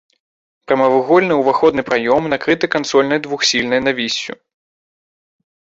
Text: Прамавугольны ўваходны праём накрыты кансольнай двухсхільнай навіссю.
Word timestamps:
Прамавугольны 0.69 1.33
ўваходны 1.41 1.81
праём 1.89 2.23
накрыты 2.35 2.65
кансольнай 2.77 3.19
двухсхільнай 3.29 3.81
навіссю. 3.89 4.33